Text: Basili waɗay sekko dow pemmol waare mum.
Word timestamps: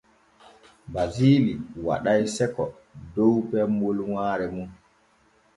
Basili 0.93 1.53
waɗay 1.85 2.21
sekko 2.35 2.63
dow 3.15 3.35
pemmol 3.49 3.97
waare 4.11 4.45
mum. 4.55 4.69